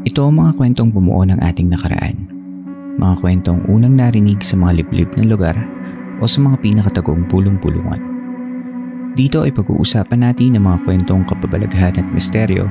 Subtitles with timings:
[0.00, 2.16] Ito ang mga kwentong bumuo ng ating nakaraan.
[2.96, 5.52] Mga kwentong unang narinig sa mga liblib ng lugar
[6.20, 8.00] o sa mga pinakatagong pulong-pulungan.
[9.12, 12.64] Dito ay pag-uusapan natin ang mga kwentong kapabalaghan at misteryo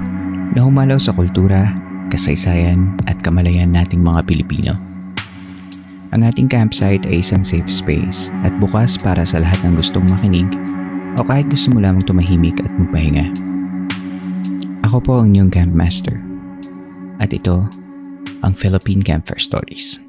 [0.58, 1.70] na humalaw sa kultura,
[2.09, 4.73] kasaysayan at kamalayan nating mga Pilipino.
[6.09, 10.50] Ang ating campsite ay isang safe space at bukas para sa lahat ng gustong makinig
[11.14, 13.30] o kahit gusto mo lamang tumahimik at magpahinga.
[14.90, 16.28] Ako po ang inyong campmaster
[17.20, 17.67] at ito
[18.42, 20.00] ang Philippine Campfire Stories.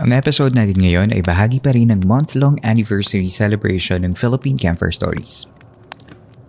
[0.00, 4.90] Ang episode natin ngayon ay bahagi pa rin ng month-long anniversary celebration ng Philippine Campfire
[4.90, 5.46] Stories.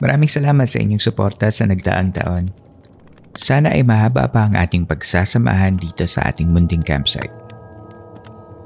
[0.02, 2.50] Maraming salamat sa inyong suporta sa nagdaang taon.
[3.38, 7.32] Sana ay mahaba pa ang ating pagsasamahan dito sa ating munding campsite.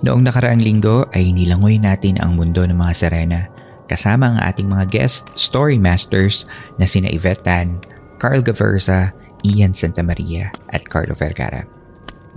[0.06, 3.50] Noong nakaraang linggo ay nilangoy natin ang mundo ng mga Serena
[3.88, 6.46] kasama ang ating mga guest story masters
[6.78, 7.80] na sina Yvette Tan,
[8.20, 9.16] Carl Gaversa,
[9.48, 11.64] Ian Santamaria at Carlo Vergara.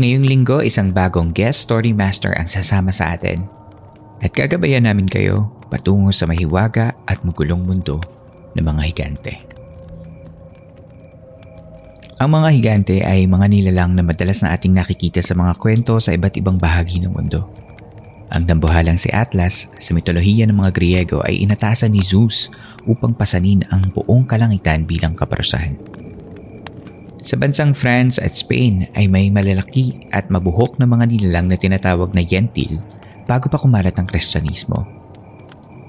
[0.01, 3.45] Ngayong linggo, isang bagong guest story master ang sasama sa atin.
[4.25, 8.01] At gagabayan namin kayo patungo sa mahiwaga at magulong mundo
[8.57, 9.35] ng mga higante.
[12.21, 16.13] Ang mga higante ay mga nilalang na madalas na ating nakikita sa mga kwento sa
[16.13, 17.49] iba't ibang bahagi ng mundo.
[18.31, 22.47] Ang nambuhalang si Atlas sa mitolohiya ng mga Griego ay inatasan ni Zeus
[22.87, 25.75] upang pasanin ang buong kalangitan bilang kaparusahan.
[27.21, 32.15] Sa bansang France at Spain ay may malalaki at mabuhok na mga nilalang na tinatawag
[32.15, 32.79] na Yentil
[33.27, 34.87] bago pa kumalat ang Kristyanismo.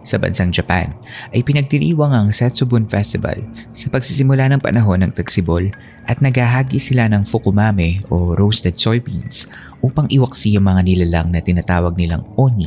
[0.02, 0.98] Sa bansang Japan
[1.30, 3.38] ay pinagdiriwang ang Setsubun Festival
[3.70, 5.70] sa pagsisimula ng panahon ng tagsibol
[6.10, 9.46] at naghahagi sila ng fukumame o roasted soybeans
[9.86, 12.66] upang iwaksi ang mga nilalang na tinatawag nilang Oni,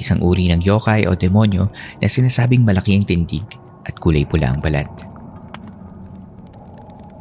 [0.00, 1.68] isang uri ng yokai o demonyo
[2.00, 3.44] na sinasabing malaki ang tindig
[3.84, 4.88] at kulay pula ang balat.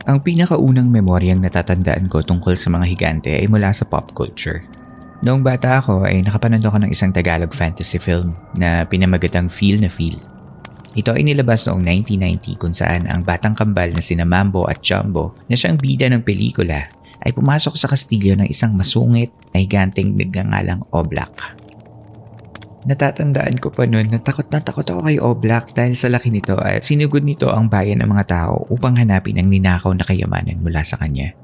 [0.10, 4.66] Ang pinakaunang memoryang natatandaan ko tungkol sa mga higante ay mula sa pop culture.
[5.22, 9.92] Noong bata ako ay nakapanood ako ng isang Tagalog fantasy film na pinamagatang Feel na
[9.92, 10.18] Feel.
[10.98, 15.38] Ito ay nilabas noong 1990 kung saan ang batang kambal na sina Mambo at Jumbo
[15.46, 16.90] na siyang bida ng pelikula
[17.22, 21.60] ay pumasok sa kastilyo ng isang masungit na higanteng nagngangalang Oblak.
[22.90, 26.56] Natatandaan ko pa noon na takot na takot ako kay Oblak dahil sa laki nito
[26.58, 30.82] at sinugod nito ang bayan ng mga tao upang hanapin ang ninakaw na kayamanan mula
[30.82, 31.36] sa kanya.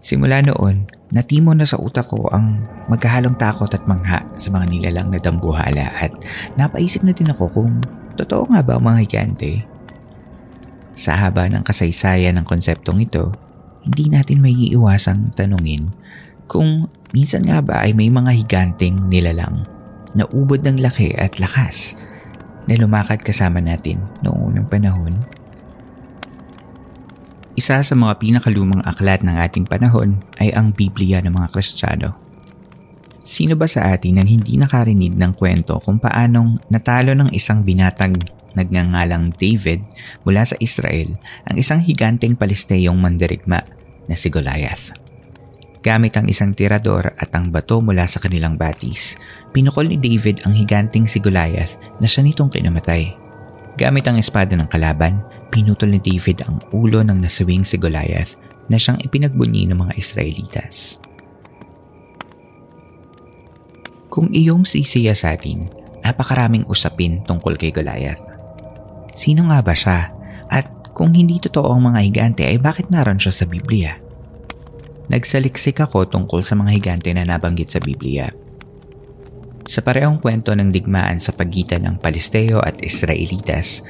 [0.00, 5.08] Simula noon, natimo na sa utak ko ang magkahalong takot at mangha sa mga nilalang
[5.12, 6.10] na dambuhala at
[6.58, 7.84] napaisip na din ako kung
[8.16, 9.52] totoo nga ba ang mga higante.
[10.96, 13.32] Sa haba ng kasaysayan ng konseptong ito,
[13.86, 15.92] hindi natin may iiwasang tanungin
[16.50, 19.64] kung minsan nga ba ay may mga higanteng nilalang
[20.12, 21.94] na ubod ng laki at lakas
[22.66, 25.14] na lumakad kasama natin noong unang panahon
[27.60, 32.29] isa sa mga pinakalumang aklat ng ating panahon ay ang Biblia ng mga Kristiyano.
[33.20, 38.16] Sino ba sa atin ang hindi nakarinig ng kwento kung paanong natalo ng isang binatang
[38.56, 39.84] nagngangalang David
[40.26, 41.14] mula sa Israel
[41.46, 43.62] ang isang higanteng palisteyong mandirigma
[44.10, 44.90] na si Goliath.
[45.80, 49.16] Gamit ang isang tirador at ang bato mula sa kanilang batis,
[49.56, 53.16] pinukol ni David ang higanteng si Goliath na siya nitong kinamatay.
[53.80, 58.36] Gamit ang espada ng kalaban, pinutol ni David ang ulo ng nasawing si Goliath
[58.68, 61.00] na siyang ipinagbunyi ng mga Israelitas.
[64.10, 65.70] Kung iyong sisiya sa atin,
[66.02, 68.18] napakaraming usapin tungkol kay Goliath.
[69.14, 70.10] Sino nga ba siya?
[70.50, 70.66] At
[70.98, 73.94] kung hindi totoo ang mga higante ay bakit naroon siya sa Biblia?
[75.06, 78.34] Nagsaliksik ako tungkol sa mga higante na nabanggit sa Biblia.
[79.70, 83.86] Sa parehong kwento ng digmaan sa pagitan ng Palesteo at Israelitas,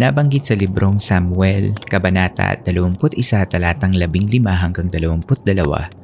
[0.00, 2.96] nabanggit sa librong Samuel, Kabanata 21,
[3.44, 6.03] talatang 15 hanggang 22,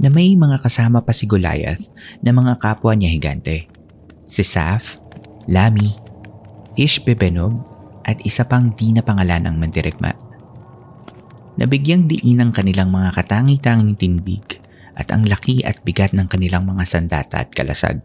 [0.00, 1.92] na may mga kasama pa si Goliath
[2.24, 3.68] na mga kapwa niya higante.
[4.24, 4.96] Si Saf,
[5.44, 5.92] Lami,
[6.80, 7.52] Ishbebenob
[8.08, 10.16] at isa pang di na pangalan ng mandirigma.
[11.60, 14.64] Nabigyang diin ang kanilang mga katangi-tanging tindig
[14.96, 18.00] at ang laki at bigat ng kanilang mga sandata at kalasag.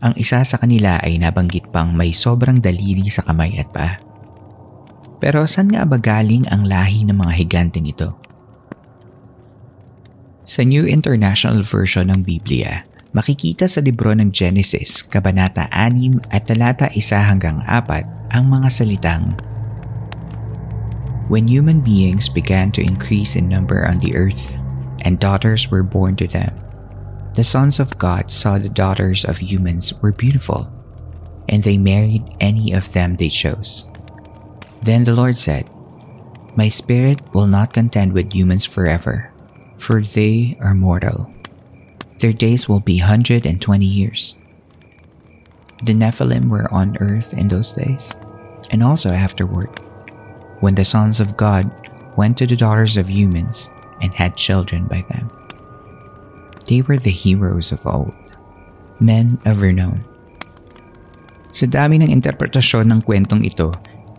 [0.00, 4.00] Ang isa sa kanila ay nabanggit pang may sobrang daliri sa kamay at paa.
[5.20, 8.16] Pero saan nga ba galing ang lahi ng mga higanteng ito?
[10.46, 16.86] Sa New International Version ng Biblia, makikita sa libro ng Genesis, Kabanata 6 at talata
[16.86, 19.34] 1 hanggang 4 ang mga salitang
[21.26, 24.54] When human beings began to increase in number on the earth,
[25.02, 26.54] and daughters were born to them,
[27.34, 30.70] the sons of God saw the daughters of humans were beautiful,
[31.50, 33.90] and they married any of them they chose.
[34.86, 35.66] Then the Lord said,
[36.54, 39.34] My spirit will not contend with humans forever,
[39.78, 41.30] for they are mortal.
[42.20, 43.52] Their days will be 120
[43.84, 44.34] years.
[45.84, 48.16] The Nephilim were on earth in those days,
[48.70, 49.68] and also afterward,
[50.60, 51.68] when the sons of God
[52.16, 53.68] went to the daughters of humans
[54.00, 55.28] and had children by them.
[56.66, 58.16] They were the heroes of old,
[58.98, 60.02] men of renown.
[61.52, 63.72] Sa dami ng interpretasyon ng kwentong ito,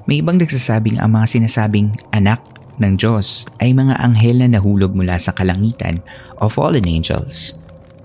[0.06, 2.42] may ibang nagsasabing ang mga sinasabing anak
[2.77, 5.97] ng Diyos ay mga anghel na nahulog mula sa kalangitan
[6.41, 7.57] o fallen angels.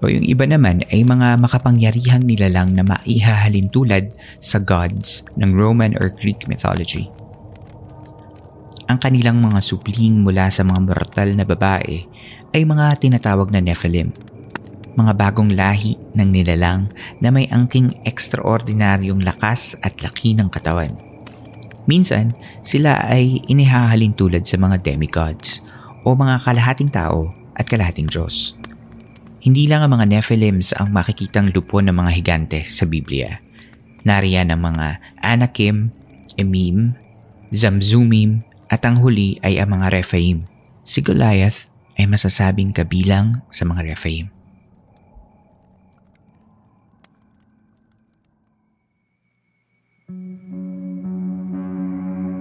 [0.03, 4.11] O yung iba naman ay mga makapangyarihang nilalang na maihahalin tulad
[4.43, 7.07] sa gods ng Roman or Greek mythology.
[8.91, 12.03] Ang kanilang mga supling mula sa mga mortal na babae
[12.51, 14.11] ay mga tinatawag na Nephilim,
[14.99, 16.91] mga bagong lahi ng nilalang
[17.23, 21.12] na may angking ekstraordinaryong lakas at laki ng katawan.
[21.91, 22.31] Minsan,
[22.63, 25.67] sila ay inihahalin tulad sa mga demigods
[26.07, 28.55] o mga kalahating tao at kalahating Diyos.
[29.43, 33.43] Hindi lang ang mga Nephilims ang makikitang lupo ng mga higante sa Biblia.
[34.07, 35.91] Nariyan ang mga Anakim,
[36.39, 36.95] Emim,
[37.51, 40.47] Zamzumim, at ang huli ay ang mga Rephaim.
[40.87, 41.67] Si Goliath
[41.99, 44.42] ay masasabing kabilang sa mga Rephaim.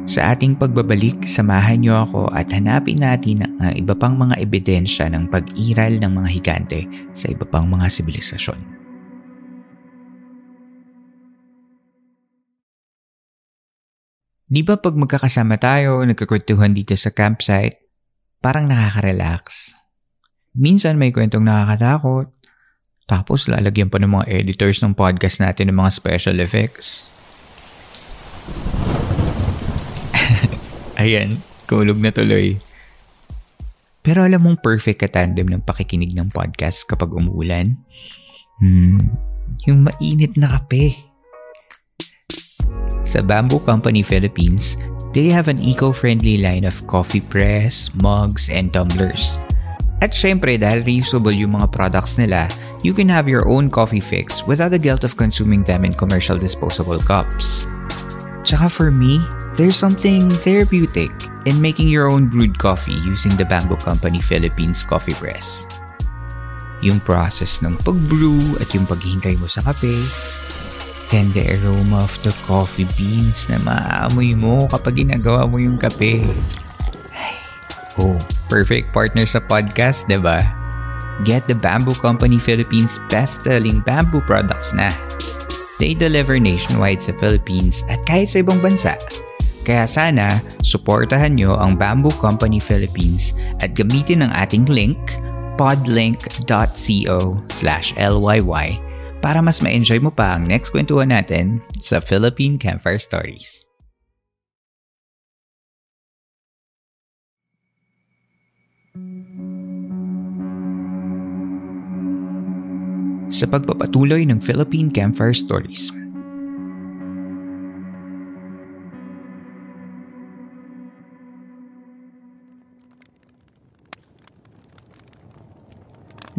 [0.09, 5.30] Sa ating pagbabalik, samahan niyo ako at hanapin natin ang iba pang mga ebidensya ng
[5.30, 6.81] pag-iral ng mga higante
[7.13, 8.57] sa iba pang mga sibilisasyon.
[14.51, 17.77] Di ba pag magkakasama tayo, nagkakwentuhan dito sa campsite,
[18.42, 19.77] parang nakaka-relax.
[20.57, 22.27] Minsan may kwentong nakakatakot,
[23.06, 27.07] tapos lalagyan pa ng mga editors ng podcast natin ng mga special effects.
[31.01, 32.62] Ayan, kulog na tuloy.
[34.06, 37.74] Pero alam mong perfect katandem ng pakikinig ng podcast kapag umuulan?
[38.62, 39.01] Hmm,
[39.65, 40.94] yung mainit na kape.
[43.01, 44.77] Sa Bamboo Company Philippines,
[45.18, 49.42] they have an eco-friendly line of coffee press, mugs, and tumblers.
[50.06, 52.45] At syempre, dahil reusable yung mga products nila,
[52.86, 56.38] you can have your own coffee fix without the guilt of consuming them in commercial
[56.38, 57.65] disposable cups.
[58.45, 59.18] Tsaka for me,
[59.55, 61.12] there's something therapeutic
[61.46, 65.65] in making your own brewed coffee using the Bamboo Company Philippines coffee press.
[66.81, 69.93] Yung process ng pag-brew at yung paghihintay mo sa kape,
[71.13, 76.25] then the aroma of the coffee beans na maaamoy mo kapag ginagawa mo yung kape.
[78.00, 78.17] Oh,
[78.50, 80.41] perfect partner sa podcast, di ba?
[81.22, 84.89] Get the Bamboo Company Philippines best-selling bamboo products na.
[85.77, 88.98] They deliver nationwide sa Philippines at kahit sa ibang bansa.
[89.62, 94.98] Kaya sana, suportahan nyo ang Bamboo Company Philippines at gamitin ang ating link
[95.62, 98.82] podlink.co slash LYY
[99.22, 103.62] para mas ma-enjoy mo pa ang next kwentuhan natin sa Philippine Campfire Stories.
[113.32, 115.94] Sa pagpapatuloy ng Philippine Campfire Stories,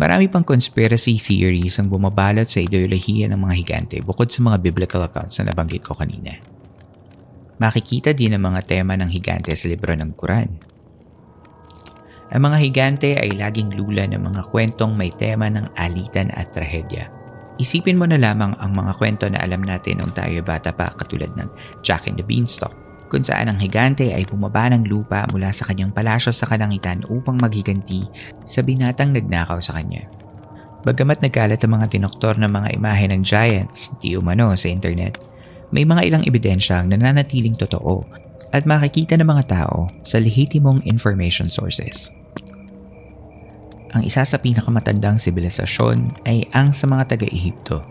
[0.02, 5.06] Marami pang conspiracy theories ang bumabalot sa ideolohiya ng mga higante bukod sa mga biblical
[5.06, 6.42] accounts na nabanggit ko kanina.
[7.62, 10.50] Makikita din ang mga tema ng higante sa libro ng Quran.
[12.34, 17.06] Ang mga higante ay laging lula ng mga kwentong may tema ng alitan at trahedya.
[17.62, 21.30] Isipin mo na lamang ang mga kwento na alam natin nung tayo bata pa katulad
[21.38, 21.46] ng
[21.86, 22.74] Jack and the Beanstalk
[23.12, 27.36] kung saan ang higante ay bumaba ng lupa mula sa kanyang palasyo sa kalangitan upang
[27.36, 28.08] maghiganti
[28.48, 30.08] sa binatang nagnakaw sa kanya.
[30.82, 35.20] Bagamat nagkalat ang mga tinoktor ng mga imahe ng giants, di umano sa internet,
[35.76, 38.02] may mga ilang ebidensyang nananatiling totoo
[38.50, 42.08] at makikita ng mga tao sa lehitimong information sources.
[43.92, 47.84] Ang isa sa pinakamatandang sibilisasyon ay ang sa mga taga-Ehipto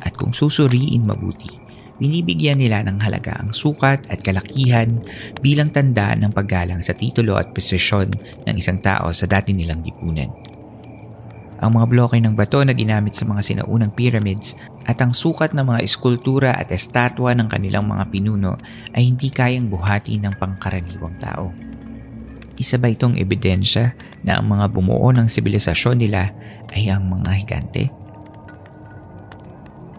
[0.00, 1.59] at kung susuriin mabuti,
[2.00, 5.04] binibigyan nila ng halaga ang sukat at kalakihan
[5.44, 8.08] bilang tanda ng paggalang sa titulo at posisyon
[8.48, 10.32] ng isang tao sa dati nilang lipunan.
[11.60, 14.56] Ang mga bloke ng bato na ginamit sa mga sinaunang pyramids
[14.88, 18.56] at ang sukat ng mga eskultura at estatwa ng kanilang mga pinuno
[18.96, 21.52] ay hindi kayang buhati ng pangkaraniwang tao.
[22.56, 23.92] Isa ba itong ebidensya
[24.24, 26.32] na ang mga bumuo ng sibilisasyon nila
[26.72, 27.92] ay ang mga higante?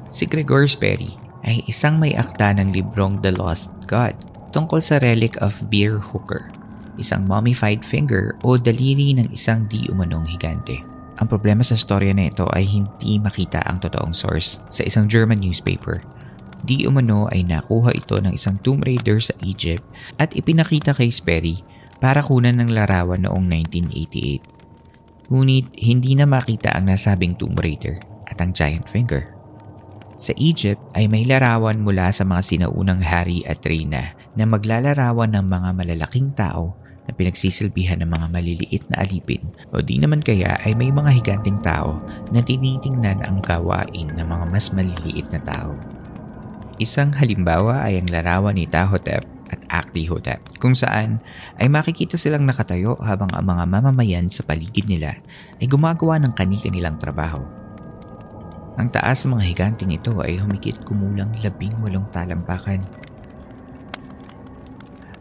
[0.09, 4.13] Si Gregor Sperry ay isang may akta ng librong The Lost God
[4.51, 6.51] tungkol sa relic of Beer Hooker,
[6.99, 10.83] isang mummified finger o daliri ng isang di umanong higante.
[11.21, 15.37] Ang problema sa storya na ito ay hindi makita ang totoong source sa isang German
[15.37, 16.01] newspaper.
[16.61, 19.85] Di umano ay nakuha ito ng isang tomb raider sa Egypt
[20.21, 21.61] at ipinakita kay Sperry
[22.01, 25.29] para kunan ng larawan noong 1988.
[25.29, 29.40] Ngunit hindi na makita ang nasabing tomb raider at ang giant finger.
[30.21, 35.49] Sa Egypt ay may larawan mula sa mga sinaunang hari at reyna na maglalarawan ng
[35.49, 36.77] mga malalaking tao
[37.09, 39.41] na pinagsisilbihan ng mga maliliit na alipin
[39.73, 41.97] o di naman kaya ay may mga higanting tao
[42.29, 45.73] na tinitingnan ang gawain ng mga mas maliliit na tao.
[46.77, 51.17] Isang halimbawa ay ang larawan ni Tahotep at Akdihotep kung saan
[51.57, 55.17] ay makikita silang nakatayo habang ang mga mamamayan sa paligid nila
[55.57, 57.60] ay gumagawa ng kanil-kanilang trabaho.
[58.79, 62.87] Ang taas ng mga higanting ito ay humigit kumulang labing walong talampakan.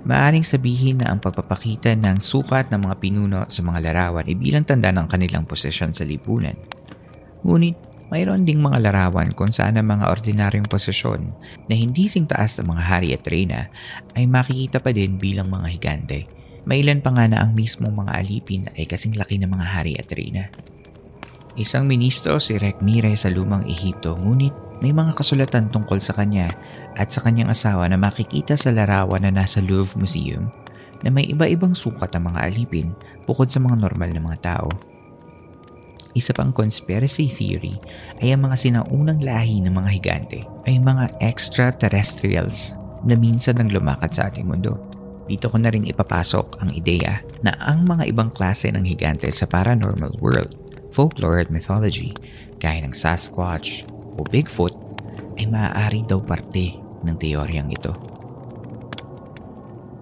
[0.01, 4.65] Maaring sabihin na ang pagpapakita ng sukat ng mga pinuno sa mga larawan ay bilang
[4.65, 6.57] tanda ng kanilang posisyon sa lipunan.
[7.45, 7.77] Ngunit
[8.09, 11.31] mayroon ding mga larawan kung saan ang mga ordinaryong posisyon
[11.69, 13.69] na hindi sing taas ng mga hari at reyna
[14.17, 16.19] ay makikita pa din bilang mga higante.
[16.65, 20.09] Mailan pa nga na ang mismong mga alipin ay kasing laki ng mga hari at
[20.13, 20.49] reyna.
[21.59, 26.47] Isang ministro si Rekmire sa lumang Ehipto ngunit may mga kasulatan tungkol sa kanya
[26.95, 30.47] at sa kanyang asawa na makikita sa larawan na nasa Louvre Museum
[31.03, 32.95] na may iba-ibang sukat ang mga alipin
[33.27, 34.71] bukod sa mga normal na mga tao.
[36.15, 37.75] Isa pang conspiracy theory
[38.23, 40.41] ay ang mga sinaunang lahi ng mga higante
[40.71, 44.79] ay mga extraterrestrials na minsan nang lumakad sa ating mundo.
[45.27, 49.47] Dito ko na rin ipapasok ang ideya na ang mga ibang klase ng higante sa
[49.47, 52.13] paranormal world folklore at mythology
[52.61, 54.75] gaya ng Sasquatch o Bigfoot
[55.41, 57.95] ay maaari daw parte ng teoryang ito.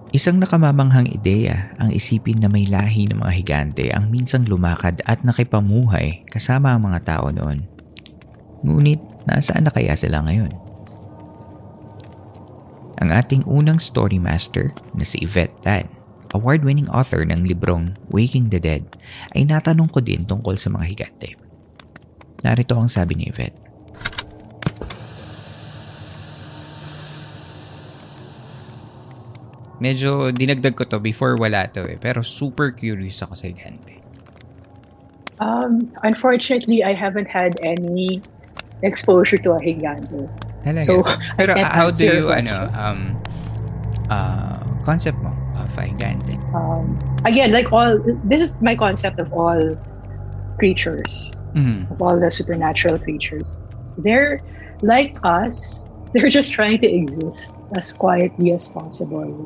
[0.09, 5.21] Isang nakamamanghang ideya ang isipin na may lahi ng mga higante ang minsang lumakad at
[5.21, 7.61] nakipamuhay kasama ang mga tao noon.
[8.65, 8.97] Ngunit
[9.29, 10.49] nasaan na kaya sila ngayon?
[12.99, 15.98] Ang ating unang story master na si Yvette Tan
[16.33, 18.85] award-winning author ng librong Waking the Dead,
[19.33, 21.29] ay natanong ko din tungkol sa mga higante.
[22.45, 23.57] Narito ang sabi ni Yvette.
[29.79, 33.95] Medyo dinagdag ko to before wala to eh, pero super curious ako sa higante.
[35.39, 38.19] Um, unfortunately, I haven't had any
[38.83, 40.27] exposure to a higante.
[40.67, 40.83] Talaga?
[40.83, 40.99] So,
[41.39, 43.15] pero I can't how do you, ano, um,
[44.11, 45.38] uh, concept mo
[45.77, 46.39] higante?
[46.53, 49.75] um, again, like all, this is my concept of all
[50.57, 51.89] creatures, Mhm.
[51.91, 53.47] of all the supernatural creatures.
[53.97, 54.41] They're
[54.81, 55.85] like us.
[56.13, 59.45] They're just trying to exist as quietly as possible.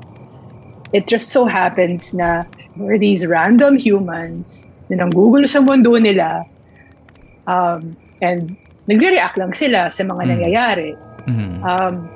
[0.94, 2.46] It just so happens na
[2.78, 6.46] there are these random humans na nanggugulo sa mundo nila
[7.48, 8.56] um, and
[8.88, 10.30] nagre-react lang sila sa mga Mm.
[10.32, 10.92] nangyayari.
[11.28, 11.58] Mhm.
[11.66, 12.13] Um,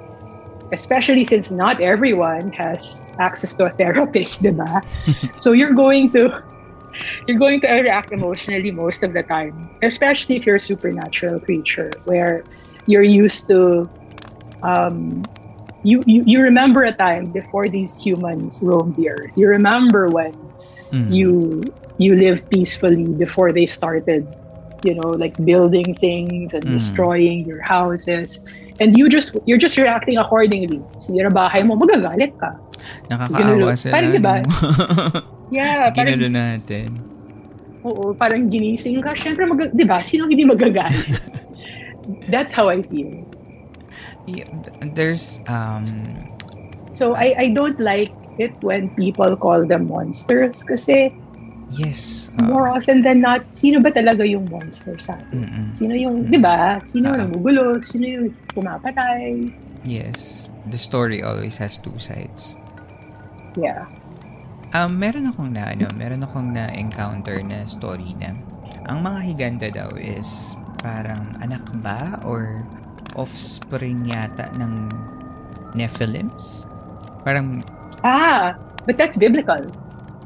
[0.72, 4.82] especially since not everyone has access to a therapist, diba?
[5.36, 6.30] so you're going to
[7.28, 12.00] you're going to react emotionally most of the time, especially if you're a supernatural creature
[12.04, 12.46] where
[12.86, 13.90] you're used to
[14.62, 15.30] um,
[15.84, 19.32] you, you you remember a time before these humans roamed the earth.
[19.36, 20.54] You remember when
[20.92, 21.08] Mhm.
[21.08, 24.34] you you lived peacefully before they started
[24.82, 26.72] you know like building things and Mm.
[26.72, 28.40] destroying your houses
[28.80, 32.54] and you just you're just reacting accordingly sinira bahay mo magagalit ka
[33.10, 33.94] Nakakaawa sila.
[33.98, 34.36] Parang diba?
[35.56, 36.90] yeah parang Ginulo natin.
[37.88, 41.18] oo parang ginising ka syempre mag, di ba sino hindi magagalit
[42.34, 43.28] that's how I feel.
[44.28, 44.48] Yeah,
[44.96, 45.84] there's um
[46.98, 48.10] So I I don't like
[48.42, 51.14] it when people call them monsters kasi
[51.70, 52.30] yes.
[52.40, 55.44] uh, more often than not, sino ba talaga yung monster sa atin?
[55.44, 55.66] mm-mm.
[55.74, 56.80] Sino yung, di ba?
[56.86, 57.20] Sino Ah.
[57.20, 57.82] yung nagugulo?
[57.82, 59.52] Sino yung pumapatay?
[59.84, 60.48] Yes.
[60.68, 62.56] The story always has two sides.
[63.56, 63.88] Yeah.
[64.76, 68.36] Um, meron akong na, ano, meron akong na-encounter na story na
[68.88, 72.68] ang mga higanta daw is parang anak ba or
[73.16, 74.92] offspring yata ng
[75.74, 76.68] Nephilims?
[77.24, 77.64] Parang,
[78.04, 78.54] Ah,
[78.86, 79.60] but that's biblical.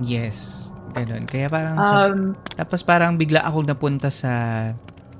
[0.02, 1.24] yes, ganun.
[1.26, 4.32] Kaya parang, sa- Um, tapos parang bigla akong napunta sa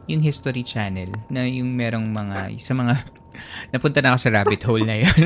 [0.06, 3.00] yung History Channel na yung merong mga, sa mga,
[3.74, 5.24] napunta na ako sa rabbit hole na yun.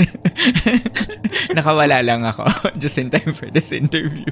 [1.57, 2.45] Nakawala lang ako
[2.81, 4.27] just in time for this interview.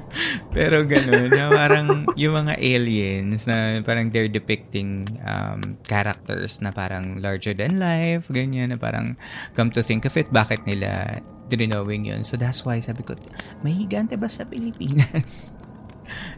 [0.51, 7.17] Pero ganun, na parang yung mga aliens na parang they're depicting um, characters na parang
[7.17, 9.17] larger than life, ganyan, na parang
[9.53, 12.21] come to think of it, bakit nila drinowing yun.
[12.21, 13.17] So that's why sabi ko,
[13.61, 15.57] may higante ba sa Pilipinas?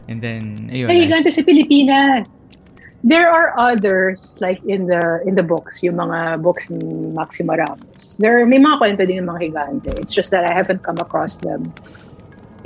[0.08, 0.88] And then, ayun.
[0.88, 2.26] Ay, ganda sa Pilipinas.
[3.06, 6.82] There are others like in the in the books, yung mga books ni
[7.14, 8.18] Maximo Ramos.
[8.18, 9.90] There may mga kwento din ng mga higante.
[9.94, 11.70] It's just that I haven't come across them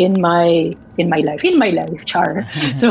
[0.00, 1.44] in my in my life.
[1.44, 2.48] In my life, char.
[2.80, 2.88] So,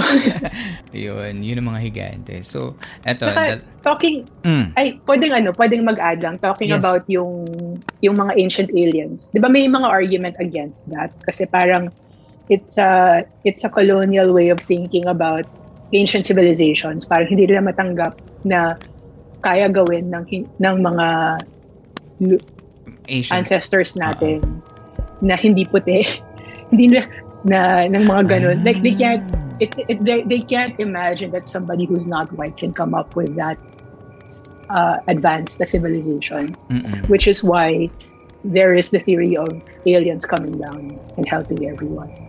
[0.93, 2.45] Yun, yun ang mga higante.
[2.45, 3.29] So, eto.
[3.29, 6.83] saka that- talking mm, ay pwedeng ano, pwedeng mag-add lang talking Yes.
[6.83, 7.47] about yung
[8.05, 9.25] yung mga ancient aliens.
[9.33, 11.89] 'Di ba may mga argument against that kasi parang
[12.49, 15.45] it's a it's a colonial way of thinking about
[15.93, 17.05] ancient civilizations.
[17.05, 18.75] Parang hindi nila matanggap na
[19.45, 20.25] kaya gawin ng
[20.59, 21.07] ng mga
[23.07, 23.33] Asian.
[23.37, 24.41] ancestors natin
[25.21, 26.03] na hindi puti.
[26.73, 27.01] hindi na
[27.45, 28.57] na ng mga ganun.
[28.65, 29.23] Like they can't
[29.61, 33.35] it, it they, they can't imagine that somebody who's not white can come up with
[33.37, 33.57] that
[34.69, 37.07] uh, advanced na civilization, Mm-mm.
[37.09, 37.89] which is why
[38.43, 39.49] there is the theory of
[39.85, 42.28] aliens coming down and helping everyone.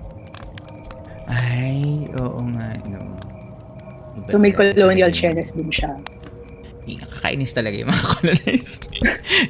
[1.30, 3.00] Ay, oo nga, no.
[4.18, 5.14] Iba So may colonial yun.
[5.14, 5.94] Chinese din siya.
[6.90, 8.82] Nakakainis talaga yung mga colonized.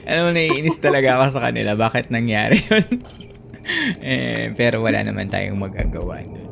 [0.05, 1.73] Alam mo, naiinis talaga ako sa kanila.
[1.73, 2.89] Bakit nangyari yun?
[4.05, 6.49] eh, pero wala naman tayong magagawa nun.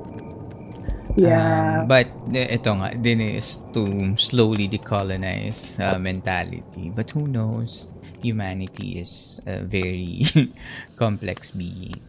[1.18, 1.82] Yeah.
[1.82, 6.94] Um, but eh, ito nga, din is to slowly decolonize uh, mentality.
[6.94, 7.90] But who knows?
[8.22, 10.26] Humanity is a very
[11.02, 12.07] complex being.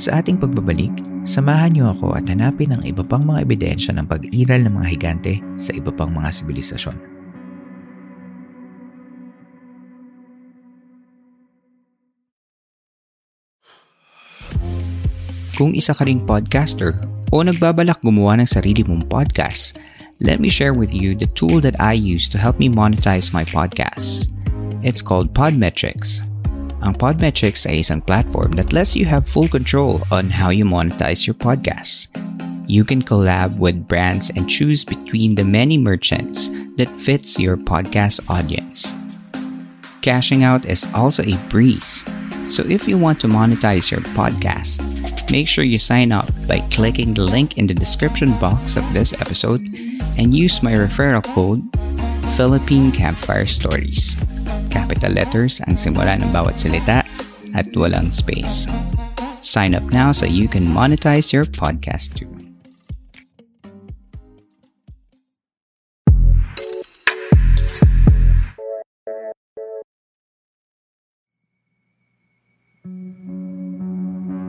[0.00, 4.64] Sa ating pagbabalik, samahan niyo ako at hanapin ang iba pang mga ebidensya ng pag-iral
[4.64, 6.96] ng mga higante sa iba pang mga sibilisasyon.
[15.60, 16.96] Kung isa ka ring podcaster
[17.28, 19.76] o nagbabalak gumawa ng sarili mong podcast,
[20.24, 23.44] let me share with you the tool that I use to help me monetize my
[23.44, 24.32] podcasts.
[24.80, 26.29] It's called Podmetrics.
[26.80, 31.28] Ang Podmetrics ay isang platform that lets you have full control on how you monetize
[31.28, 32.08] your podcasts.
[32.64, 36.48] You can collab with brands and choose between the many merchants
[36.80, 38.96] that fits your podcast audience.
[40.00, 42.08] Cashing out is also a breeze.
[42.48, 44.80] So if you want to monetize your podcast,
[45.30, 49.12] make sure you sign up by clicking the link in the description box of this
[49.20, 49.68] episode
[50.16, 51.60] and use my referral code
[52.40, 54.16] Philippine Campfire Stories.
[54.72, 57.04] Capital letters ang simula ng bawat salita
[57.52, 58.64] at walang space.
[59.44, 62.32] Sign up now so you can monetize your podcast too.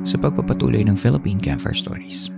[0.07, 2.31] Sa pagpapatuloy ng Philippine Campfire Stories.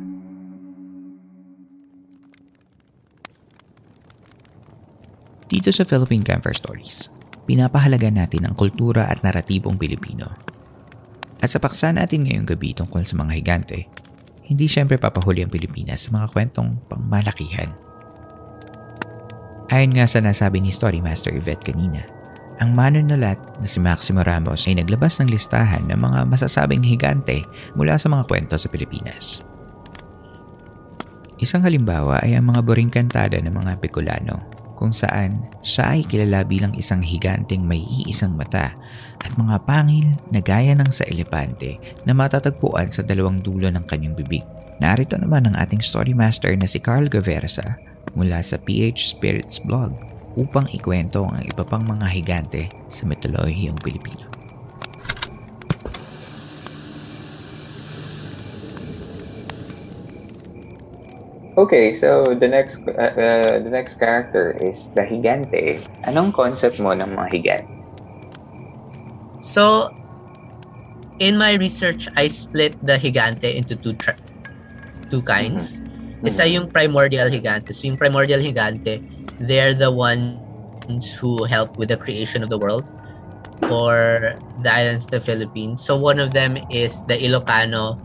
[5.54, 7.14] Dito sa Philippine Campfire Stories,
[7.46, 10.34] pinapahalaga natin ang kultura at naratibong Pilipino.
[11.46, 13.86] At sa paksa natin ngayong gabi tungkol sa mga higante,
[14.50, 17.70] hindi syempre papahuli ang Pilipinas sa mga kwentong pangmalakihan.
[19.70, 22.02] Ayon nga sa nasabi ni Storymaster Yvette kanina,
[22.58, 27.46] ang manunulat na si Maximo Ramos ay naglabas ng listahan ng mga masasabing higante
[27.78, 29.46] mula sa mga kwento sa Pilipinas.
[31.38, 36.44] Isang halimbawa ay ang mga boring kantada ng mga Bicolano kung saan siya ay kilala
[36.44, 38.76] bilang isang higanteng may iisang mata
[39.24, 44.12] at mga pangil na gaya ng sa elepante na matatagpuan sa dalawang dulo ng kanyang
[44.12, 44.44] bibig.
[44.84, 47.80] Narito naman ang ating story master na si Carl Gaversa
[48.12, 49.96] mula sa PH Spirits blog
[50.36, 54.33] upang ikwento ang iba pang mga higante sa mitolohiyang Pilipino.
[61.54, 65.86] Okay, so the next uh, uh, the next character is the Higante.
[66.02, 67.70] Anong concept mo ng mga Higante?
[69.38, 69.94] So,
[71.22, 74.18] in my research, I split the Higante into two tra-
[75.14, 75.78] two kinds.
[75.78, 76.26] Mm-hmm.
[76.26, 77.70] Isa yung primordial Higante.
[77.70, 79.06] So, yung primordial Higante,
[79.38, 82.82] they're the ones who help with the creation of the world
[83.70, 84.34] for
[84.66, 85.86] the islands of the Philippines.
[85.86, 88.02] So, one of them is the Ilocano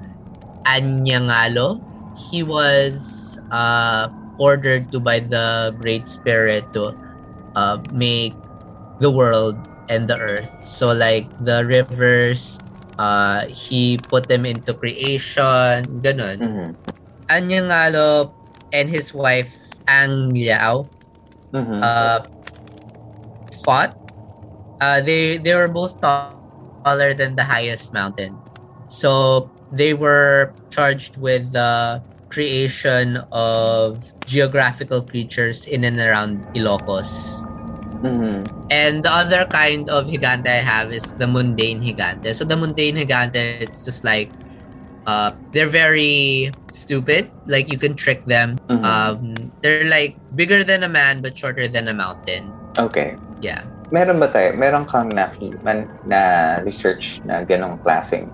[0.69, 1.81] Anyangalo.
[2.29, 3.18] He was
[3.51, 4.09] uh,
[4.39, 6.95] ordered to by the Great Spirit to
[7.55, 8.35] uh, make
[9.01, 9.57] the world
[9.89, 10.51] and the earth.
[10.65, 12.59] So like the rivers,
[12.99, 16.39] uh, he put them into creation, ganun.
[16.43, 16.71] Mm-hmm.
[17.29, 18.33] Anyangalo
[18.73, 19.55] and his wife
[19.89, 20.89] Ang Liao
[21.55, 21.81] Mm-hmm.
[21.81, 22.21] uh,
[23.65, 23.97] fought.
[24.81, 26.83] Uh, they they were both taller than the
[27.45, 28.37] highest mountain,
[28.87, 37.45] so they were charged with the creation of geographical creatures in and around Ilocos.
[38.05, 38.47] Mm-hmm.
[38.71, 42.35] And the other kind of higante I have is the mundane higante.
[42.35, 44.31] So the mundane higante, it's just like
[45.07, 47.31] uh, they're very stupid.
[47.47, 48.61] Like you can trick them.
[48.69, 48.85] Mhm.
[48.85, 52.53] Um, they're like bigger than a man but shorter than a mountain.
[52.79, 53.17] Okay.
[53.41, 53.65] Yeah.
[53.91, 54.53] Meron ba tayo?
[54.55, 55.33] Meron kang na,
[55.65, 58.29] man, na research na ganong klaseng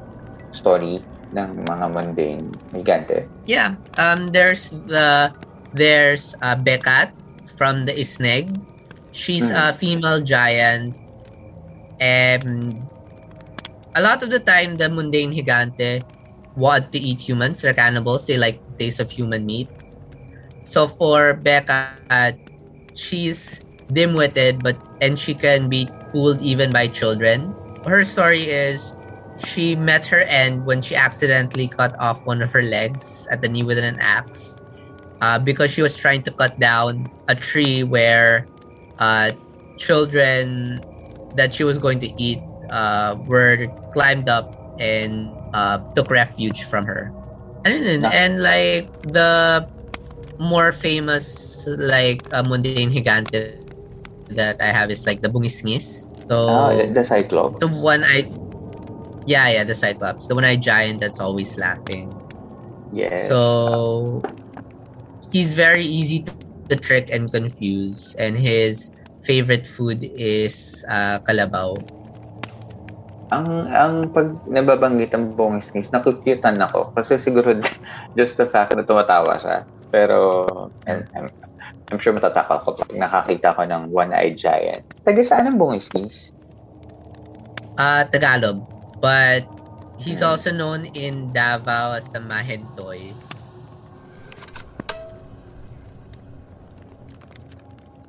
[0.50, 0.98] story
[1.34, 3.26] ng mga mundane Higante?
[3.44, 3.74] Yeah.
[3.98, 5.34] Um, there's the
[5.74, 7.10] there's uh, Bekat
[7.58, 8.54] from the Isneg.
[9.14, 10.98] She's a female giant,
[12.02, 12.82] and
[13.94, 16.02] a lot of the time, the mundane Higante
[16.58, 17.62] want to eat humans.
[17.62, 18.26] They're cannibals.
[18.26, 19.70] They like the taste of human meat.
[20.66, 22.38] So for Bekat,
[22.98, 27.54] she's dim-witted, but and she can be fooled even by children.
[27.86, 28.98] Her story is
[29.38, 33.48] she met her end when she accidentally cut off one of her legs at the
[33.48, 34.56] knee with an axe
[35.20, 38.46] uh, because she was trying to cut down a tree where
[38.98, 39.32] uh,
[39.78, 40.78] children
[41.34, 42.38] that she was going to eat
[42.70, 47.12] uh, were climbed up and uh, took refuge from her.
[47.64, 48.14] And, Nice.
[48.14, 49.66] and like the
[50.38, 53.56] more famous like uh, mundane higante
[54.30, 56.10] that I have is like the bungisngis.
[56.28, 57.60] So the, the Cyclops.
[57.60, 58.22] the one I
[59.26, 62.12] yeah yeah the cyclops the one eyed giant that's always laughing
[62.94, 63.26] Yes.
[63.26, 64.22] so
[65.32, 68.90] he's very easy to, trick and confuse and his
[69.22, 71.78] favorite food is uh, kalabaw
[73.30, 76.94] ang ang pag nababanggit ang bongis-ngis, nakukyutan ako.
[76.94, 77.56] Kasi siguro
[78.18, 79.66] just the fact na tumatawa siya.
[79.90, 80.46] Pero
[80.86, 81.26] and, I'm,
[81.90, 84.86] I'm sure matataka ko pag nakakita ko ng one-eyed giant.
[85.02, 86.30] Taga saan ang bongis-ngis?
[87.78, 88.62] uh, Tagalog
[89.04, 89.44] but
[90.00, 90.32] he's Hmm.
[90.32, 93.12] also known in Davao as the Mahentoy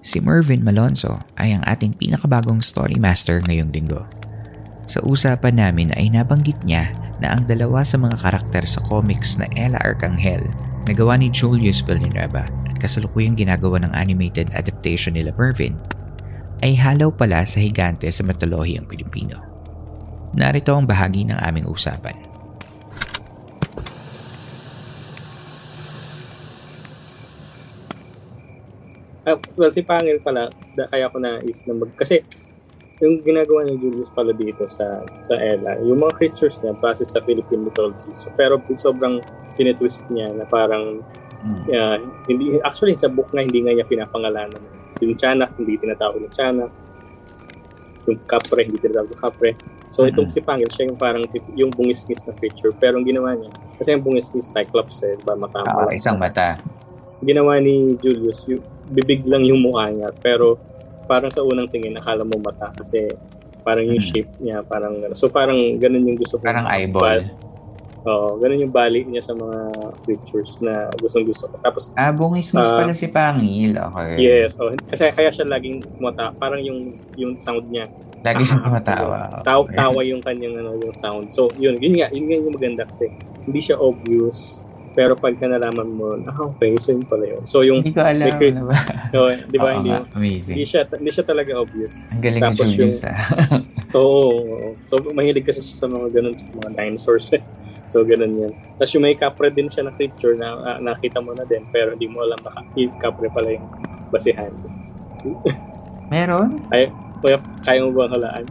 [0.06, 4.08] Si Mervin Malonzo ay ang ating pinakabagong story master ngayong linggo.
[4.86, 9.50] Sa usapan namin ay nabanggit niya na ang dalawa sa mga karakter sa comics na
[9.58, 10.46] Ella Arcangel
[10.86, 15.74] na gawa ni Julius Villanueva at kasalukuyang ginagawa ng animated adaptation nila Mervin
[16.62, 19.55] ay halaw pala sa higante sa mitolohiyang Pilipino.
[20.36, 22.20] Narito ang bahagi ng aming usapan.
[29.26, 31.90] Ah, well, si Pangil pala, da, kaya ko na is na mag...
[31.98, 32.22] Kasi,
[33.02, 37.20] yung ginagawa ni Julius pala dito sa sa Ella, yung mga creatures niya base sa
[37.24, 38.12] Philippine mythology.
[38.16, 39.20] So, pero sobrang
[39.60, 41.04] tinitwist niya na parang
[41.68, 42.00] yeah,
[42.32, 44.64] hindi actually sa book nga hindi nga niya pinapangalanan.
[45.04, 46.72] Yung Tiyanak, hindi tinatawag ng Tiyanak.
[48.08, 49.52] Yung Kapre, hindi tinatawag ng Kapre.
[49.88, 52.74] So, itong si Pangil, siya yung parang yung bungis-ngis na creature.
[52.74, 56.58] Pero ang ginawa niya, kasi yung bungis-ngis Cyclops eh, ba matama Ah, isang mata.
[57.22, 60.10] ginawa ni Julius, yung, bibig lang yung mukha niya.
[60.20, 60.60] Pero
[61.06, 63.10] parang sa unang tingin, akala mo mata kasi
[63.62, 64.06] parang yung Mhm.
[64.06, 64.94] shape niya, parang.
[65.14, 66.44] So parang ganun yung gusto ko.
[66.44, 67.26] Parang eyeball.
[68.06, 69.58] Oo, ganun yung bali niya sa mga
[70.06, 71.58] creatures na gustong gusto ko.
[71.58, 72.78] Tapos, Ah, bungis-ngis Ah.
[72.78, 73.74] pala si Pangil.
[73.74, 74.22] Okay.
[74.22, 76.30] yes, oh, kasi kaya siya laging mata.
[76.38, 77.90] Parang yung yung sound niya.
[78.26, 79.18] Lagi siyang tumatawa.
[79.46, 81.30] Taw, tawa yung kanyang ano, yung sound.
[81.30, 83.14] So, yun, yun nga, yun nga yung maganda kasi
[83.46, 84.66] hindi siya obvious.
[84.96, 87.44] Pero pagka nalaman mo, ah, okay, so yun pala yun.
[87.44, 88.32] So, yung, Hindi ko alam.
[88.32, 88.80] may Ano ba?
[89.20, 90.56] oh, di ba, hindi, Amazing.
[90.56, 92.00] hindi siya, hindi siya talaga obvious.
[92.16, 93.20] Ang galing ni Tapos Julius ah.
[93.92, 94.68] Oo, oo.
[94.88, 97.44] So, mahilig kasi siya sa mga ganun, mga dinosaurs eh.
[97.92, 98.54] So, ganun yan.
[98.80, 101.92] Tapos yung may kapre din siya na creature na ah, nakita mo na din, pero
[101.94, 103.68] hindi mo alam na yung kapre pala yung
[104.10, 104.50] basihan.
[106.08, 106.56] Meron?
[106.72, 106.88] Kaya,
[107.64, 108.44] kaya mo bang halaan?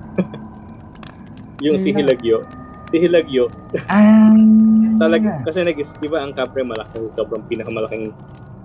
[1.64, 1.90] yung si.
[1.92, 2.44] Hilagyo.
[2.94, 3.50] Si Hilagyo,
[3.90, 4.38] Ay.
[5.02, 8.14] talaga, kasi nag di ba ang kapre malaki, sobrang pinakamalaking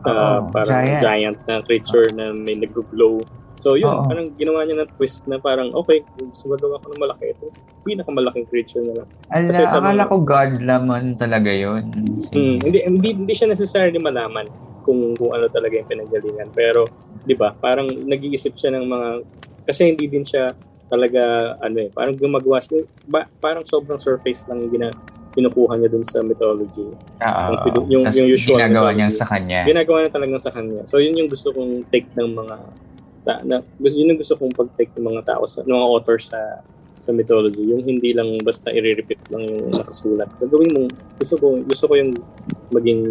[0.06, 1.02] uh, Oo, parang giant.
[1.02, 1.38] giant.
[1.50, 3.26] na creature na may nag-glow.
[3.60, 4.06] So yun, Oo.
[4.08, 6.00] parang ginawa niya ng twist na parang, okay,
[6.32, 7.52] sumagawa ko ng malaki, ito,
[7.84, 9.08] pinakamalaking creature na lang.
[9.34, 11.84] Ala, Kasi sa akala mga- ko God's laman talaga yun.
[12.32, 14.48] Hmm, hindi, hindi, hindi siya necessarily malaman
[14.88, 16.48] kung, kung ano talaga yung pinagalingan.
[16.56, 16.88] Pero,
[17.28, 19.08] di ba, parang nag-iisip siya ng mga,
[19.64, 20.52] kasi hindi din siya
[20.90, 21.22] talaga,
[21.62, 24.90] ano eh, parang gumagawa siya, ba, parang sobrang surface lang yung gina,
[25.30, 26.90] kinukuha niya dun sa mythology.
[26.90, 27.44] Oo.
[27.86, 29.22] Yung yung- yung usual ginagawa niya mythology.
[29.22, 29.60] sa kanya.
[29.64, 30.82] Ginagawa na talagang sa kanya.
[30.90, 32.56] So, yun yung gusto kong take ng mga,
[33.22, 36.42] ta, na, yun yung gusto kong pag-take ng mga tao, sa, ng mga authors sa
[37.00, 40.30] sa mythology, yung hindi lang basta i-repeat lang yung nakasulat.
[40.38, 40.82] Gagawin mo,
[41.18, 42.12] gusto ko, gusto ko yung
[42.70, 43.02] maging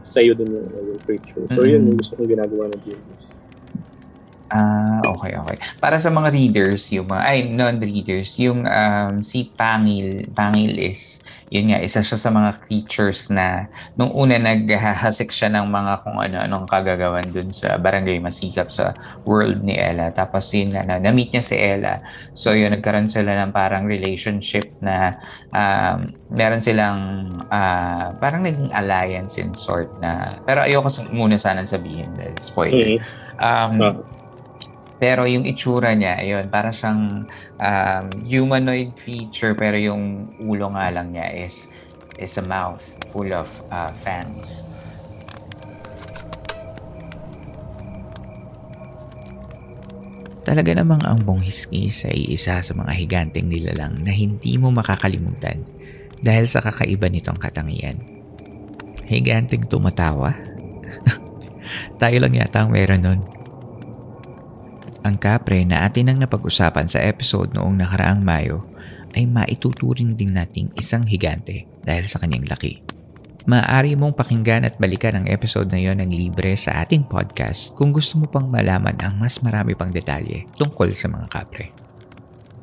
[0.00, 1.44] sa'yo din yung, yung creature.
[1.52, 1.92] So, yun Mm.
[1.92, 3.24] yung gusto kong ginagawa ng genius.
[4.54, 5.58] Ah, okay, okay.
[5.82, 11.18] Para sa mga readers, yung mga, ay, non-readers, yung um, si Pangil, Pangil is,
[11.50, 13.66] yun nga, isa siya sa mga creatures na
[13.98, 18.94] nung una naghahasik siya ng mga kung ano-anong kagagawan dun sa barangay Masikap sa
[19.26, 20.14] world ni Ella.
[20.14, 21.98] Tapos yun nga, na, na-meet niya si Ella.
[22.38, 25.18] So yun, nagkaroon sila ng parang relationship na
[25.50, 26.98] um, meron silang
[27.50, 32.86] ah, parang naging alliance in sort na, pero ayoko muna sana sabihin dahil spoiler.
[32.94, 33.02] Mhm.
[33.34, 34.23] Um, Ah.
[35.04, 37.28] Pero yung itsura niya, ayun, para siyang
[37.60, 41.68] um, humanoid creature pero yung ulo nga lang niya is
[42.16, 42.80] is a mouth
[43.12, 44.64] full of uh, fangs.
[50.40, 55.60] Talaga namang ang bonghiskis ay isa sa mga higanteng nilalang na hindi mo makakalimutan
[56.24, 58.00] dahil sa kakaiba nitong katangian.
[59.04, 60.32] Higanteng tumatawa?
[62.00, 63.33] Tayo lang yata ang meron nun.
[65.04, 68.64] Ang kapre na atin ang napag-usapan sa episode noong nakaraang Mayo
[69.12, 72.80] ay maituturing din nating isang higante dahil sa kanyang laki.
[73.44, 77.92] Maaari mong pakinggan at balikan ang episode na yon ng libre sa ating podcast kung
[77.92, 81.68] gusto mo pang malaman ang mas marami pang detalye tungkol sa mga kapre.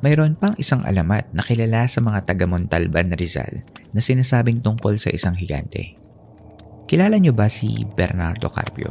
[0.02, 3.62] Mayroon pang isang alamat na kilala sa mga taga Montalban, Rizal
[3.94, 5.94] na sinasabing tungkol sa isang higante.
[6.90, 8.90] Kilala niyo ba si Bernardo Carpio?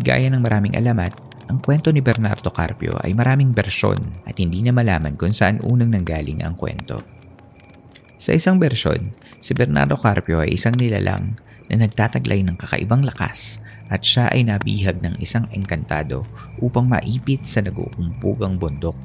[0.00, 4.74] Gaya ng maraming alamat, ang kwento ni Bernardo Carpio ay maraming bersyon at hindi na
[4.74, 6.98] malaman kung saan unang nanggaling ang kwento.
[8.18, 11.38] Sa isang bersyon, si Bernardo Carpio ay isang nilalang
[11.70, 16.26] na nagtataglay ng kakaibang lakas at siya ay nabihag ng isang engkantado
[16.58, 18.98] upang maipit sa naguumpugang bundok.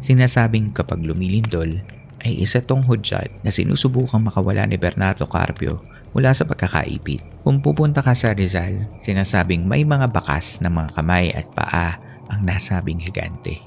[0.00, 1.84] Sinasabing kapag lumilindol
[2.24, 7.42] ay isa tong hudyat na sinusubukang makawala ni Bernardo Carpio mula sa pagkakaipit.
[7.42, 11.98] Kung pupunta ka sa Rizal, sinasabing may mga bakas ng mga kamay at paa
[12.30, 13.58] ang nasabing higante.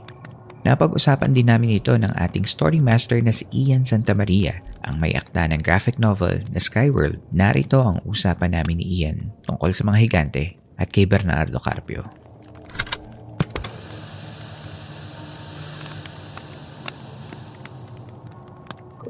[0.64, 5.52] Napag-usapan din namin ito ng ating story master na si Ian Santamaria, ang may akda
[5.52, 7.20] ng graphic novel na Skyworld.
[7.36, 12.23] Narito ang usapan namin ni Ian tungkol sa mga higante at kay Bernardo Carpio.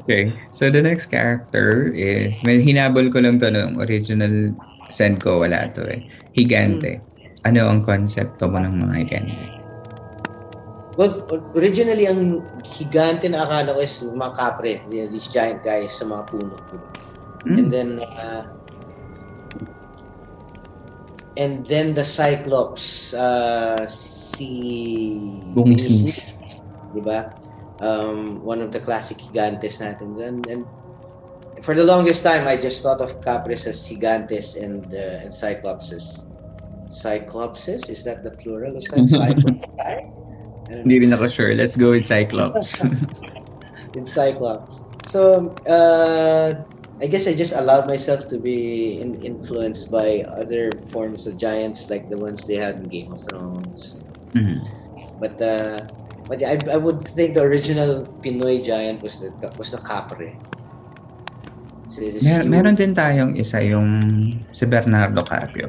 [0.04, 0.36] Okay.
[0.52, 4.52] So the next character is, may hinabol ko lang to nung original
[4.92, 6.04] send ko, wala to eh.
[6.36, 7.00] Higante.
[7.48, 9.44] Ano ang konsepto mo ng mga higante?
[10.94, 11.26] Well,
[11.58, 16.54] originally, ang higante na akala ko is mga kapre, these giant guys sa mga puno.
[17.42, 17.58] Diba?
[17.58, 18.44] And then, uh,
[21.34, 24.52] and then the Cyclops, uh, si...
[25.50, 26.38] Bungsis.
[26.94, 27.26] Diba?
[27.80, 30.14] Um, one of the classic gigantes natin.
[30.22, 30.66] And, and
[31.62, 36.26] for the longest time, I just thought of Capris as gigantes and, uh, and Cyclopses.
[36.88, 37.90] Cyclopses?
[37.90, 39.66] Is that the plural of Cy- Cyclops?
[40.70, 41.54] Hindi rin ako sure.
[41.54, 42.82] Let's go with Cyclops.
[43.96, 44.80] in Cyclops.
[45.04, 46.54] So, uh,
[47.02, 51.90] I guess I just allowed myself to be in, influenced by other forms of giants
[51.90, 53.98] like the ones they had in Game of Thrones.
[54.32, 54.62] Mhm.
[55.20, 55.84] But uh,
[56.26, 60.32] but yeah, I, I would think the original Pinoy giant was the was the Capre.
[61.88, 64.02] So Mer- meron din tayong isa yung
[64.50, 65.68] si Bernardo Carpio.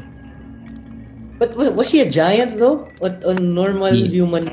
[1.37, 2.87] But wa- was he a giant though?
[3.03, 4.47] Or a normal He- human?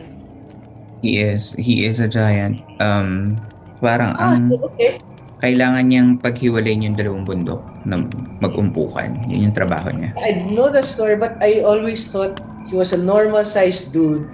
[1.03, 2.63] He is, he is a giant.
[2.79, 3.35] Um,
[3.83, 5.03] parang Ah, ang okay.
[5.43, 7.99] kailangan niyang paghiwalayin yung dalawang bundok na
[8.39, 9.11] mag-umpukan.
[9.27, 10.15] Yun yung trabaho niya.
[10.23, 12.39] I know the story, but I always thought
[12.71, 14.31] he was a normal sized dude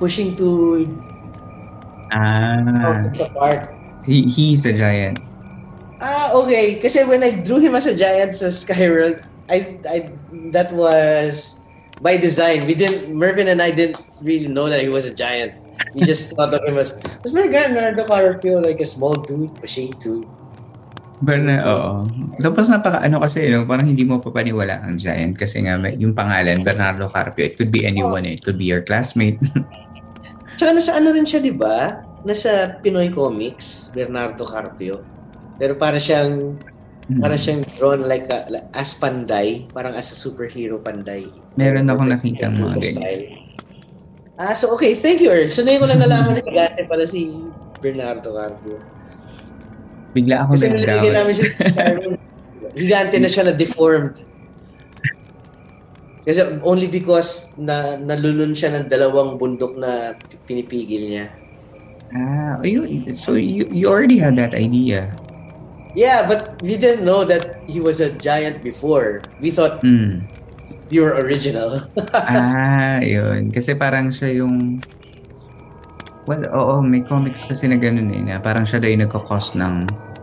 [0.00, 0.88] pushing two
[2.10, 3.70] Ah, mountains apart.
[4.02, 5.22] he, he's a giant.
[6.02, 6.80] Ah, okay.
[6.82, 10.10] Kasi when I drew him as a giant sa Skyworld, I, I
[10.50, 11.60] that was
[12.02, 12.66] by design.
[12.66, 15.54] We didn't Mervin and I didn't really know that he was a giant.
[15.94, 19.54] We just thought of him as was my guy Leonardo Carpio like a small dude
[19.60, 20.26] pushing two
[21.20, 22.08] Berna, oo.
[22.40, 26.16] Tapos napaka ano kasi, no, parang hindi mo pa paniwala ang giant kasi nga yung
[26.16, 27.44] pangalan, Bernardo Carpio.
[27.44, 28.24] It could be anyone.
[28.24, 29.36] It could be your classmate.
[30.60, 32.04] Tsaka nasa ano rin siya, di ba?
[32.20, 35.00] Nasa Pinoy Comics, Bernardo Carpio.
[35.56, 36.60] Pero para siyang
[37.16, 41.24] para siyang drawn like, a, like as panday, parang as a superhero panday.
[41.56, 43.40] Meron akong nakita mga ganyan.
[44.36, 45.48] Ah, so okay, thank you, Earl.
[45.48, 47.32] So ngayon ko lang nalaman na gigante pala si
[47.80, 48.76] Bernardo Carpio.
[50.12, 51.48] Bigla ako Kasi nag nilagyan namin siya
[52.76, 54.28] gigante na siya na deformed.
[56.24, 60.12] Kasi only because na nalulun siya ng dalawang bundok na
[60.44, 61.26] pinipigil niya.
[62.10, 65.14] Ah, you, so you, you already had that idea.
[65.94, 69.22] Yeah, but we didn't know that he was a giant before.
[69.42, 70.22] We thought Mm.
[70.90, 71.82] you were original.
[72.14, 73.50] ah, yun.
[73.50, 74.82] Kasi parang siya yung...
[76.26, 78.22] Well, oo, may comics kasi na ganun eh.
[78.22, 79.74] Na parang siya daw yung nagkakos ng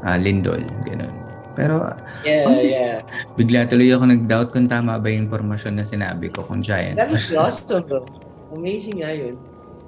[0.07, 0.59] ah, lindol.
[0.87, 1.11] Ganun.
[1.57, 1.89] Pero,
[2.21, 3.01] yeah, honest, yeah.
[3.33, 6.93] bigla tuloy ako nag-doubt kung tama ba yung impormasyon na sinabi ko kung giant.
[6.93, 8.05] That was awesome, bro.
[8.53, 9.33] Amazing nga yun.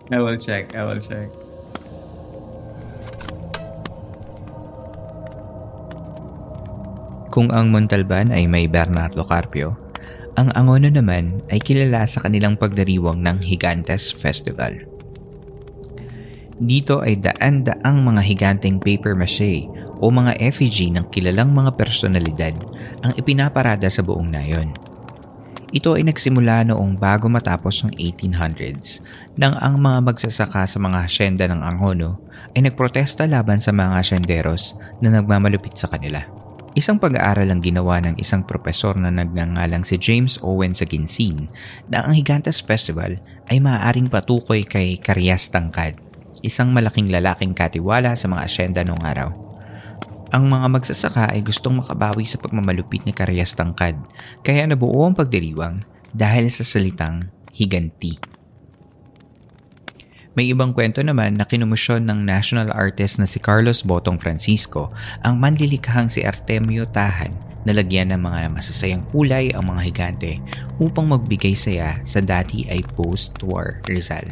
[0.10, 0.74] I will check.
[0.74, 1.30] I will check.
[7.30, 9.78] Kung ang Montalban ay may Bernardo Carpio,
[10.34, 14.82] ang Angono naman ay kilala sa kanilang pagdiriwang ng Higantes Festival.
[16.60, 19.70] Dito ay daan-daang mga higanteng paper mache
[20.00, 22.56] o mga effigy ng kilalang mga personalidad
[23.04, 24.72] ang ipinaparada sa buong nayon.
[25.70, 29.06] Ito ay nagsimula noong bago matapos ng 1800s
[29.38, 32.18] nang ang mga magsasaka sa mga hasyenda ng Angono
[32.58, 36.26] ay nagprotesta laban sa mga asyenderos na nagmamalupit sa kanila.
[36.74, 41.50] Isang pag-aaral ang ginawa ng isang propesor na nagngangalang si James Owen sa Ginsin
[41.86, 46.02] na ang Higantes Festival ay maaaring patukoy kay Karyas Tangkad,
[46.42, 49.49] isang malaking lalaking katiwala sa mga asyenda noong araw.
[50.30, 53.98] Ang mga magsasaka ay gustong makabawi sa pagmamalupit ni Karyas Tangkad
[54.46, 55.82] kaya nabuo ang pagdiriwang
[56.14, 58.22] dahil sa salitang higanti.
[60.38, 64.94] May ibang kwento naman na kinumusyon ng national artist na si Carlos Botong Francisco
[65.26, 67.34] ang manlilikhang si Artemio Tahan
[67.66, 70.32] na lagyan ng mga masasayang kulay ang mga higante
[70.78, 74.24] upang magbigay saya sa dati ay post-war Rizal.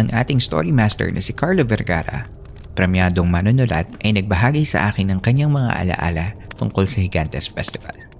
[0.00, 2.24] Ang ating story master na si Carlo Vergara,
[2.72, 8.12] premyadong manunulat ay nagbahagi sa akin ng kanyang mga alaala tungkol sa Higantes Festival.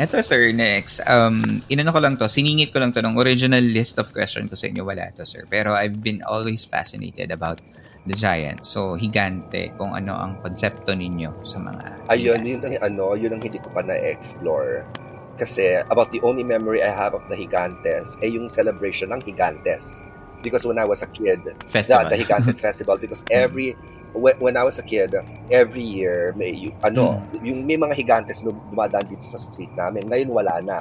[0.00, 1.04] Eto sir, next.
[1.04, 4.56] Um, inano ko lang to, siningit ko lang to ng original list of question ko
[4.56, 4.80] sa inyo.
[4.80, 5.44] Wala to sir.
[5.44, 7.60] Pero I've been always fascinated about
[8.06, 8.64] the giant.
[8.64, 13.42] So, higante, kung ano ang konsepto ninyo sa mga Ayun, yun ang, ano, yun ang
[13.42, 14.88] hindi ko pa na-explore.
[15.36, 20.04] Kasi about the only memory I have of the Higantes ay yung celebration ng Higantes.
[20.40, 22.08] Because when I was a kid, Festival.
[22.08, 23.76] The, the Higantes Festival, because every,
[24.16, 25.12] when, when I was a kid,
[25.52, 30.08] every year, may, yung, ano, yung may mga Higantes na dumadaan dito sa street namin.
[30.08, 30.78] Ngayon wala na.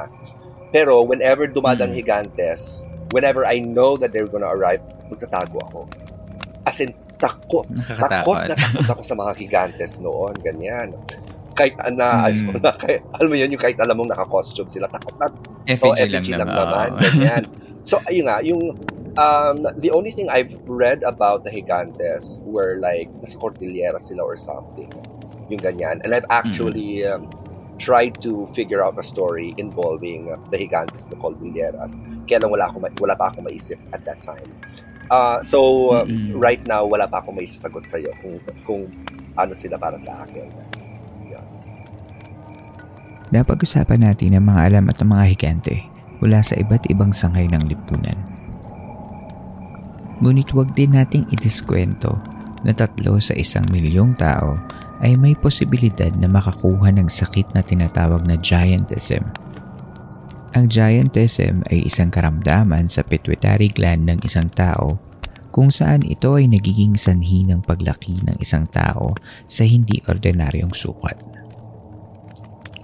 [0.71, 4.79] Pero whenever dumadaan Higantes, whenever I know that they're gonna arrive,
[5.11, 5.79] magtatago ako.
[6.63, 7.67] As in, takot.
[7.99, 10.33] Takot na takot ako sa mga Higantes noon.
[10.39, 10.95] Ganyan
[11.59, 12.63] kahit na, Mm.
[12.63, 15.27] na kahit, alam mo yun, yung kahit alam mong naka-costume sila, takot na.
[15.67, 16.99] Effigy Oh, effigy lang lang, naman, oo.
[17.03, 17.43] Ganyan.
[17.83, 18.79] So, ayun nga, yung,
[19.19, 24.39] um, the only thing I've read about the Gigantes were like, nasa Cordillera sila or
[24.39, 24.87] something.
[25.51, 25.99] Yung ganyan.
[26.07, 27.27] And I've actually um,
[27.75, 31.99] tried to figure out a story involving the Gigantes, the Cordilleras.
[32.23, 34.47] Kaya lang wala, ma- wala pa akong maisip at that time.
[35.09, 35.59] Uh, so,
[35.97, 36.37] uh, Mm-mm.
[36.37, 38.81] right now, wala pa akong maisasagot sa'yo kung, kung
[39.33, 40.69] ano sila para sa akin.
[43.29, 45.85] Napag-usapan natin ang mga alam at ang mga higante
[46.17, 48.17] mula sa iba't ibang sangay ng lipunan.
[50.19, 52.17] Ngunit huwag din nating idiskwento
[52.65, 54.57] na tatlo sa isang milyong tao
[54.99, 59.23] ay may posibilidad na makakuha ng sakit na tinatawag na giantism.
[60.57, 64.97] Ang giantism ay isang karamdaman sa pituitary gland ng isang tao
[65.59, 69.11] kung saan ito ay nagiging sanhi ng paglaki ng isang tao
[69.43, 71.19] sa hindi ordinaryong sukat.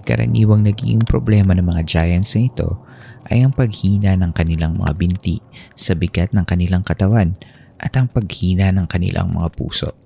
[0.04, 2.84] Karaniwang nagiging problema ng mga giants na ito
[3.32, 5.40] ay ang paghina ng kanilang mga binti
[5.72, 7.32] sa bigat ng kanilang katawan
[7.80, 9.96] at ang paghina ng kanilang mga puso.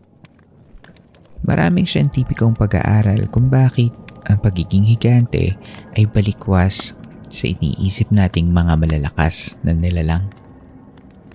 [1.42, 3.90] Maraming siyentipikong pag-aaral kung bakit
[4.30, 5.58] ang pagiging higante
[5.98, 6.94] ay balikwas
[7.26, 10.30] sa iniisip nating mga malalakas na nilalang.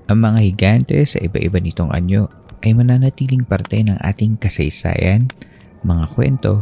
[0.06, 2.30] Ang mga higante sa iba-iba nitong anyo
[2.62, 5.34] ay mananatiling parte ng ating kasaysayan,
[5.82, 6.62] mga kwento,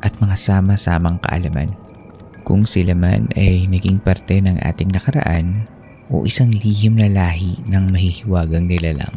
[0.00, 1.76] at mga sama-samang kaalaman.
[2.48, 5.68] Kung sila man ay naging parte ng ating nakaraan,
[6.08, 9.12] o isang lihim na lahi ng mahihiwagang nilalang?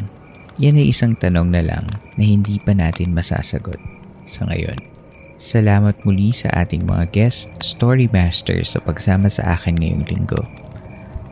[0.60, 1.88] Yan ay isang tanong na lang
[2.20, 3.80] na hindi pa natin masasagot
[4.28, 4.76] sa ngayon.
[5.40, 10.61] Salamat muli sa ating mga guest story masters sa pagsama sa akin ngayong linggo.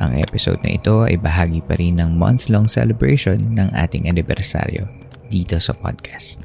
[0.00, 4.88] Ang episode na ito ay bahagi pa rin ng month-long celebration ng ating anibersaryo
[5.28, 6.40] dito sa podcast.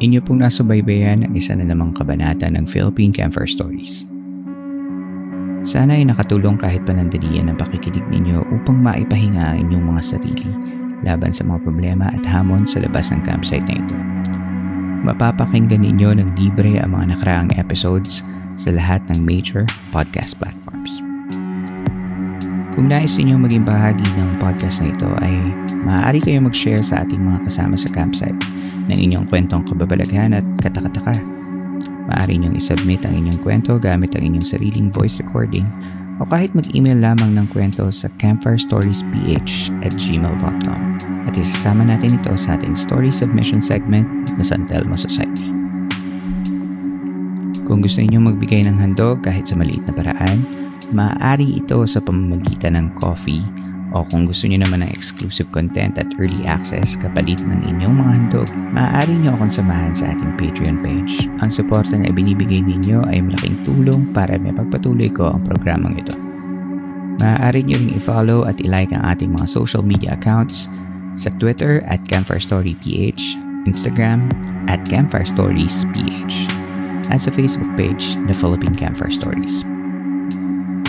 [0.00, 4.06] Inyo pong nasubaybayan ang isa na namang kabanata ng Philippine Camper Stories.
[5.60, 10.48] Sana ay nakatulong kahit panandalian ang pakikinig ninyo upang maipahinga ang inyong mga sarili
[11.04, 13.96] laban sa mga problema at hamon sa labas ng campsite na ito.
[15.00, 18.20] Mapapakinggan ninyo ng libre ang mga nakaraang episodes
[18.60, 19.64] sa lahat ng major
[19.96, 21.00] podcast platforms.
[22.76, 25.34] Kung nais ninyo maging bahagi ng podcast na ito ay
[25.88, 28.36] maaari kayo mag-share sa ating mga kasama sa campsite
[28.92, 31.16] ng inyong kwentong kababalaghan at katakataka.
[32.12, 35.64] Maaari niyong isubmit ang inyong kwento gamit ang inyong sariling voice recording
[36.20, 40.80] o kahit mag-email lamang ng kwento sa campfirestoriesph at gmail.com
[41.24, 44.06] at isasama natin ito sa ating story submission segment
[44.36, 45.48] na San Telmo Society.
[47.64, 50.42] Kung gusto niyo magbigay ng handog kahit sa maliit na paraan,
[50.92, 53.46] maaari ito sa pamamagitan ng coffee
[53.90, 58.12] o kung gusto niyo naman ng exclusive content at early access kapalit ng inyong mga
[58.14, 61.26] handog, maaari niyo akong samahan sa ating Patreon page.
[61.42, 66.14] Ang suporta na ibinibigay ninyo ay malaking tulong para may pagpatuloy ko ang programang ito.
[67.20, 70.70] Maaari niyo ring i-follow at i-like ang ating mga social media accounts
[71.18, 73.36] sa Twitter at CampfireStoryPH,
[73.68, 74.30] Instagram
[74.70, 76.34] at CampfireStoriesPH,
[77.10, 79.66] at sa Facebook page na Philippine Campfire Stories.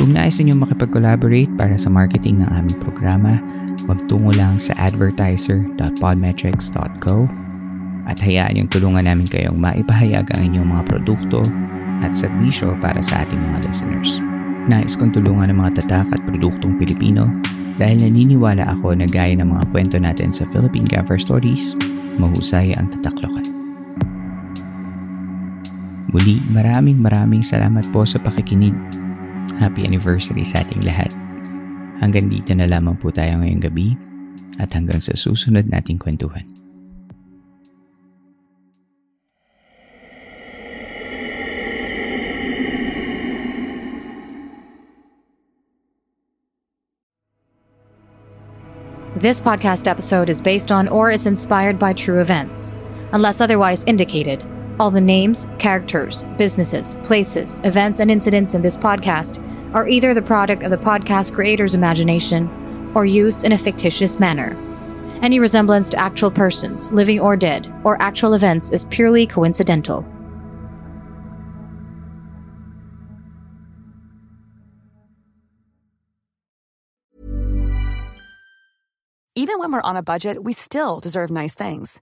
[0.01, 3.37] Kung nais ninyong makipag-collaborate para sa marketing ng aming programa,
[3.85, 7.29] magtungo lang sa advertiser.podmetrics.co
[8.09, 11.45] at hayaan yung tulungan namin kayong maipahayag ang inyong mga produkto
[12.01, 14.17] at serbisyo para sa ating mga listeners.
[14.73, 17.29] Nais kong tulungan ng mga tatak at produktong Pilipino
[17.77, 21.77] dahil naniniwala ako na gaya ng mga kwento natin sa Philippine Cover Stories,
[22.17, 23.45] mahusay ang tataklokan.
[26.09, 28.73] Muli, maraming maraming salamat po sa pakikinig
[29.61, 31.13] Happy anniversary sa ating lahat.
[32.01, 33.93] Hanggang dito na lamang po tayo ngayong gabi
[34.57, 36.41] at hanggang sa susunod nating kwentuhan.
[49.21, 52.73] This podcast episode is based on or is inspired by true events,
[53.13, 54.41] unless otherwise indicated.
[54.79, 59.43] All the names, characters, businesses, places, events, and incidents in this podcast
[59.73, 64.57] are either the product of the podcast creator's imagination or used in a fictitious manner.
[65.21, 70.05] Any resemblance to actual persons, living or dead, or actual events is purely coincidental.
[79.35, 82.01] Even when we're on a budget, we still deserve nice things.